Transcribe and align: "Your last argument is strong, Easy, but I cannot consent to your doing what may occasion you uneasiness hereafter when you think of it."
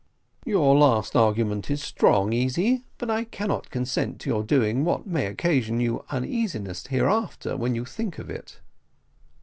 "Your 0.47 0.75
last 0.75 1.15
argument 1.15 1.69
is 1.69 1.79
strong, 1.83 2.33
Easy, 2.33 2.85
but 2.97 3.11
I 3.11 3.23
cannot 3.25 3.69
consent 3.69 4.19
to 4.21 4.31
your 4.31 4.41
doing 4.43 4.83
what 4.83 5.05
may 5.05 5.27
occasion 5.27 5.79
you 5.79 6.03
uneasiness 6.09 6.87
hereafter 6.87 7.55
when 7.55 7.75
you 7.75 7.85
think 7.85 8.17
of 8.17 8.27
it." 8.27 8.61